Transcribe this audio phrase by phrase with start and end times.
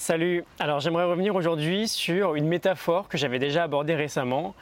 [0.00, 4.54] Salut, alors j'aimerais revenir aujourd'hui sur une métaphore que j'avais déjà abordée récemment.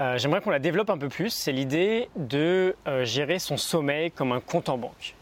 [0.00, 4.10] Euh, j'aimerais qu'on la développe un peu plus, c'est l'idée de euh, gérer son sommeil
[4.10, 5.14] comme un compte en banque.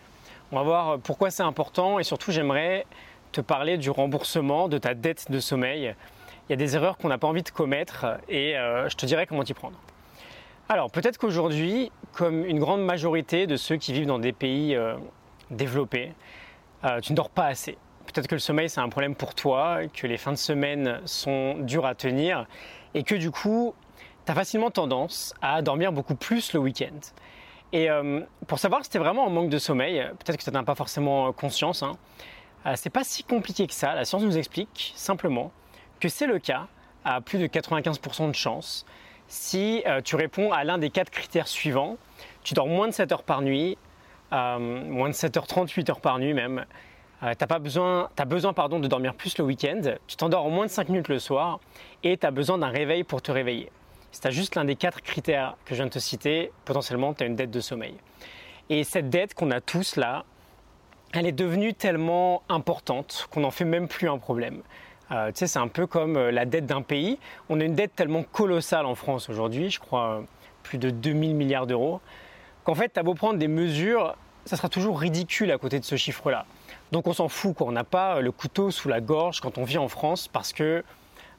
[0.53, 2.87] On va voir pourquoi c'est important et surtout j'aimerais
[3.31, 5.95] te parler du remboursement de ta dette de sommeil.
[6.49, 9.05] Il y a des erreurs qu'on n'a pas envie de commettre et euh, je te
[9.05, 9.79] dirai comment t'y prendre.
[10.71, 14.79] Alors peut-être qu'aujourd'hui, comme une grande majorité de ceux qui vivent dans des pays
[15.51, 16.15] développés,
[17.03, 17.77] tu ne dors pas assez
[18.13, 21.55] peut-être que le sommeil c'est un problème pour toi, que les fins de semaine sont
[21.59, 22.47] dures à tenir
[22.95, 23.75] et que du coup
[24.27, 26.99] tu as facilement tendance à dormir beaucoup plus le week-end.
[27.73, 30.51] Et euh, pour savoir si tu es vraiment en manque de sommeil, peut-être que tu
[30.51, 31.97] n'en as pas forcément conscience, hein,
[32.67, 33.95] euh, c'est pas si compliqué que ça.
[33.95, 35.53] La science nous explique simplement
[36.01, 36.67] que c'est le cas
[37.05, 38.87] à plus de 95% de chance
[39.27, 41.99] si euh, tu réponds à l'un des quatre critères suivants.
[42.43, 43.77] Tu dors moins de 7 heures par nuit,
[44.31, 46.65] moins de 7h30, 8 heures par nuit même,
[47.23, 50.51] euh, tu as besoin, as besoin pardon, de dormir plus le week-end, tu t'endors en
[50.51, 51.61] moins de 5 minutes le soir
[52.03, 53.71] et tu as besoin d'un réveil pour te réveiller.
[54.13, 57.27] Si juste l'un des quatre critères que je viens de te citer, potentiellement tu as
[57.27, 57.95] une dette de sommeil.
[58.71, 60.25] Et cette dette qu'on a tous là,
[61.13, 64.63] elle est devenue tellement importante qu'on n'en fait même plus un problème.
[65.11, 67.19] Euh, tu sais, c'est un peu comme euh, la dette d'un pays.
[67.49, 70.23] On a une dette tellement colossale en France aujourd'hui, je crois
[70.63, 72.01] plus de 2000 milliards d'euros,
[72.65, 75.85] qu'en fait, tu as beau prendre des mesures, ça sera toujours ridicule à côté de
[75.85, 76.45] ce chiffre-là.
[76.93, 79.65] Donc on s'en fout, on n'a pas euh, le couteau sous la gorge quand on
[79.65, 80.83] vit en France parce que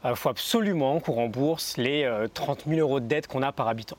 [0.06, 3.68] euh, faut absolument qu'on rembourse les 30 euh, 000 euros de dette qu'on a par
[3.68, 3.98] habitant.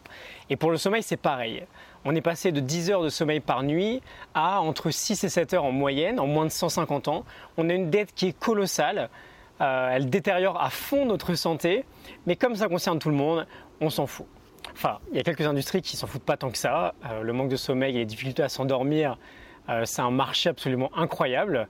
[0.49, 1.65] Et pour le sommeil, c'est pareil.
[2.05, 4.01] On est passé de 10 heures de sommeil par nuit
[4.33, 7.25] à entre 6 et 7 heures en moyenne, en moins de 150 ans.
[7.59, 9.11] On a une dette qui est colossale.
[9.59, 11.85] elle détériore à fond notre santé.
[12.27, 13.47] Mais comme ça concerne tout le monde,
[13.83, 14.27] on s'en fout.
[14.73, 16.95] Enfin, il y a quelques industries qui s'en foutent pas tant que ça.
[17.23, 19.40] le manque de sommeil et les difficultés à s'endormir euh,
[19.85, 21.69] c'est un marché absolument incroyable.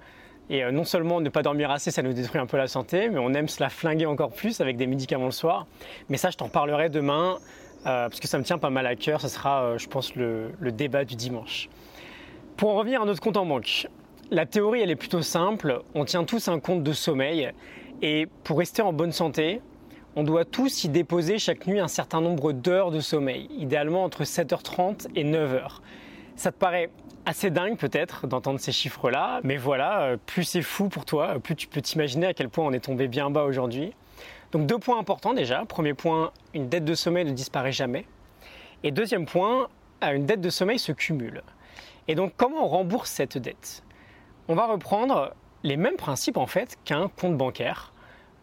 [0.51, 3.09] Et euh, non seulement ne pas dormir assez, ça nous détruit un peu la santé,
[3.09, 5.67] mais on aime se la flinguer encore plus avec des médicaments le soir.
[6.09, 7.37] Mais ça, je t'en parlerai demain,
[7.87, 9.21] euh, parce que ça me tient pas mal à cœur.
[9.21, 11.69] Ce sera, je pense, le, débat du dimanche.
[12.57, 13.87] Pour en revenir à notre compte en banque,
[14.33, 15.83] la théorie, elle est plutôt simple.
[15.95, 17.53] On tient tous un compte de sommeil.
[18.03, 19.61] Et pour rester en bonne santé,
[20.17, 24.25] on doit tous y déposer chaque nuit un certain nombre d'heures de sommeil, idéalement entre
[24.25, 25.79] 7h30 et 9h.
[26.41, 26.89] Ça te paraît
[27.27, 31.55] assez dingue peut-être d'entendre ces chiffres-là, mais voilà, euh, plus c'est fou pour toi, plus
[31.55, 33.93] tu peux t'imaginer à quel point on est tombé bien bas aujourd'hui.
[34.51, 35.67] Donc deux points importants déjà.
[35.67, 38.07] Premier point, une dette de sommeil ne disparaît jamais.
[38.85, 39.69] Et deuxième point,
[40.03, 41.43] euh, une dette de sommeil se cumule.
[42.09, 43.83] Et donc comment on rembourse cette dette?
[44.49, 47.93] On va reprendre les mêmes principes en fait qu'un compte bancaire.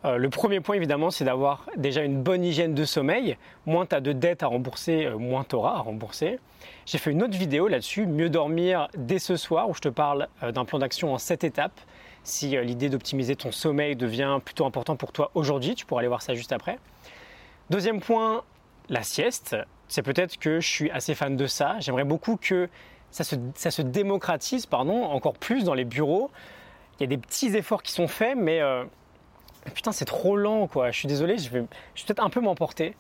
[0.08, 3.38] Euh, le premier point évidemment c'est d'avoir déjà une bonne hygiène de sommeil.
[3.66, 6.40] Moins tu as de dettes à rembourser, euh, moins tu auras à rembourser.
[6.86, 10.30] J'ai fait une autre vidéo là-dessus, mieux dormir dès ce soir, où je te parle
[10.44, 11.80] euh, d'un plan d'action en 7 étapes.
[12.24, 16.22] Si l'idée d'optimiser ton sommeil devient plutôt important pour toi aujourd'hui, tu pourras aller voir
[16.22, 16.78] ça juste après.
[17.70, 18.44] Deuxième point,
[18.90, 19.56] la sieste.
[19.88, 21.78] C'est peut-être que je suis assez fan de ça.
[21.80, 22.68] J'aimerais beaucoup que
[23.12, 26.30] ça se, démocratise pardon, encore plus dans les bureaux.
[27.00, 28.60] Il y a des petits efforts qui sont faits, mais
[29.72, 30.92] putain, c'est trop lent, quoi.
[30.92, 32.96] Je suis désolé, je vais, je vais peut-être un peu m'emporter.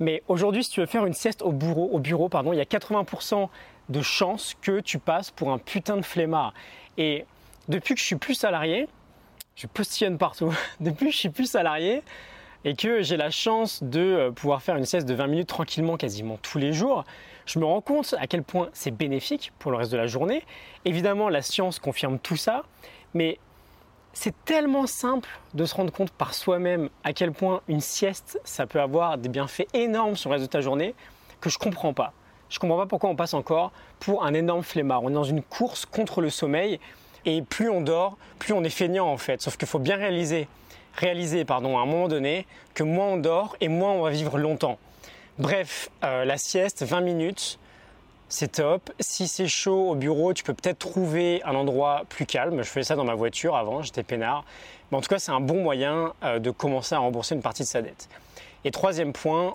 [0.00, 2.60] Mais aujourd'hui, si tu veux faire une sieste au bureau, au bureau pardon, il y
[2.60, 3.48] a 80%
[3.88, 6.54] de chances que tu passes pour un putain de flemmard.
[6.98, 7.24] Et
[7.68, 8.88] depuis que je suis plus salarié,
[9.56, 10.54] je postillonne partout.
[10.80, 12.02] depuis que je suis plus salarié
[12.64, 15.96] et que j'ai la chance de euh, pouvoir faire une sieste de 20 minutes tranquillement
[15.96, 17.04] quasiment tous les jours,
[17.46, 20.44] je me rends compte à quel point c'est bénéfique pour le reste de la journée.
[20.84, 22.62] Évidemment, la science confirme tout ça,
[23.14, 23.38] mais
[24.20, 28.66] c'est tellement simple de se rendre compte par soi-même à quel point une sieste, ça
[28.66, 30.96] peut avoir des bienfaits énormes sur le reste de ta journée
[31.40, 32.12] que je ne comprends pas.
[32.50, 33.70] Je comprends pas pourquoi on passe encore
[34.00, 35.04] pour un énorme flemmard.
[35.04, 36.80] On est dans une course contre le sommeil
[37.26, 39.40] et plus on dort, plus on est feignant en fait.
[39.40, 40.48] Sauf qu'il faut bien réaliser,
[40.94, 44.36] réaliser pardon, à un moment donné que moins on dort et moins on va vivre
[44.36, 44.80] longtemps.
[45.38, 47.60] Bref, euh, la sieste, 20 minutes,
[48.28, 48.90] c'est top.
[49.00, 52.62] Si c'est chaud au bureau, tu peux peut-être trouver un endroit plus calme.
[52.62, 54.44] Je faisais ça dans ma voiture avant, j'étais peinard.
[54.90, 57.62] Mais en tout cas, c'est un bon moyen euh, de commencer à rembourser une partie
[57.62, 58.08] de sa dette.
[58.64, 59.54] Et troisième point,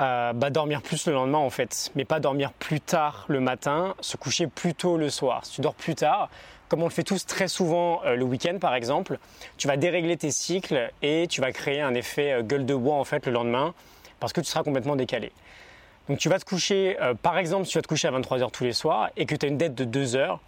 [0.00, 3.94] euh, bah, dormir plus le lendemain en fait, mais pas dormir plus tard le matin,
[4.00, 5.44] se coucher plus tôt le soir.
[5.44, 6.30] Si tu dors plus tard,
[6.68, 9.18] comme on le fait tous très souvent euh, le week-end par exemple,
[9.58, 13.04] tu vas dérégler tes cycles et tu vas créer un effet gueule de bois en
[13.04, 13.74] fait le lendemain
[14.20, 15.32] parce que tu seras complètement décalé.
[16.08, 18.50] Donc tu vas te coucher, euh, par exemple, si tu vas te coucher à 23h
[18.50, 20.40] tous les soirs et que tu as une dette de 2 heures,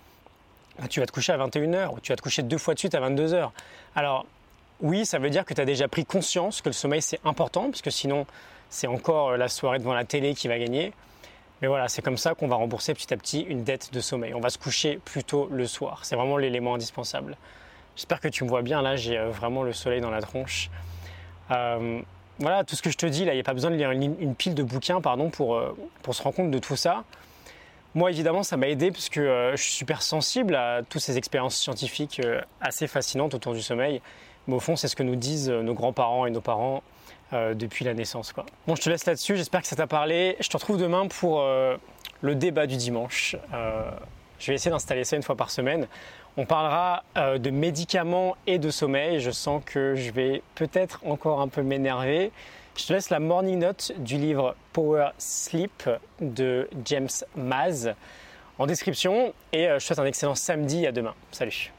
[0.78, 2.78] bah, tu vas te coucher à 21h ou tu vas te coucher deux fois de
[2.78, 3.50] suite à 22h.
[3.94, 4.26] Alors
[4.80, 7.70] oui, ça veut dire que tu as déjà pris conscience que le sommeil c'est important,
[7.70, 8.26] parce que sinon
[8.70, 10.92] c'est encore euh, la soirée devant la télé qui va gagner.
[11.60, 14.34] Mais voilà, c'est comme ça qu'on va rembourser petit à petit une dette de sommeil.
[14.34, 16.00] On va se coucher plus tôt le soir.
[16.02, 17.36] C'est vraiment l'élément indispensable.
[17.94, 20.70] J'espère que tu me vois bien, là j'ai vraiment le soleil dans la tronche.
[22.42, 23.90] Voilà, tout ce que je te dis, là, il n'y a pas besoin de lire
[23.90, 25.60] une, pile de bouquins pardon, pour,
[26.02, 27.04] pour se rendre compte de tout ça.
[27.94, 31.56] Moi, évidemment, ça m'a aidé parce que je suis super sensible à toutes ces expériences
[31.56, 32.20] scientifiques
[32.60, 34.00] assez fascinantes autour du sommeil.
[34.46, 36.82] Mais au fond, c'est ce que nous disent nos grands-parents et nos parents
[37.32, 38.30] euh, depuis la naissance.
[38.30, 38.44] Quoi.
[38.66, 40.36] Bon, je te laisse là-dessus, j'espère que ça t'a parlé.
[40.40, 41.78] Je te retrouve demain pour euh,
[42.20, 43.36] le débat du dimanche.
[43.54, 43.90] Euh,
[44.38, 45.86] je vais essayer d'installer ça une fois par semaine.
[46.36, 49.20] On parlera de médicaments et de sommeil.
[49.20, 52.32] Je sens que je vais peut-être encore un peu m'énerver.
[52.74, 55.90] Je te laisse la morning note du livre Power Sleep
[56.20, 57.94] de James Maz
[58.58, 61.14] en description et je te souhaite un excellent samedi à demain.
[61.32, 61.70] Salut